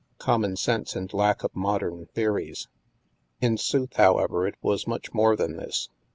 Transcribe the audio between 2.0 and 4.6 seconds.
theories." In sooth, however, it